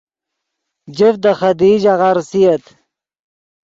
جفت 0.97 1.19
دے 1.23 1.31
خدیئی 1.39 1.75
ژاغہ 1.83 2.09
ریسییت 2.17 2.63